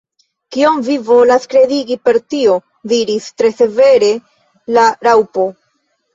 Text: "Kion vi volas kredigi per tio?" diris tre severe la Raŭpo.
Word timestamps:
"Kion 0.53 0.79
vi 0.85 0.95
volas 1.09 1.45
kredigi 1.51 1.97
per 2.07 2.19
tio?" 2.35 2.57
diris 2.95 3.29
tre 3.43 3.53
severe 3.59 4.11
la 4.81 4.89
Raŭpo. 5.11 5.47